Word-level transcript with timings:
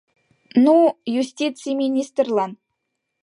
—Ну… 0.63 0.75
юстиций 1.21 1.73
министрлан. 1.83 2.51